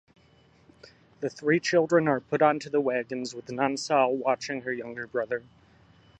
The 1.19 1.29
three 1.29 1.59
children 1.59 2.07
are 2.07 2.19
put 2.21 2.41
onto 2.41 2.71
the 2.71 2.81
wagons, 2.81 3.35
with 3.35 3.45
Nansal 3.49 4.17
watching 4.17 4.63
her 4.63 4.73
younger 4.73 5.05
brother. 5.05 5.43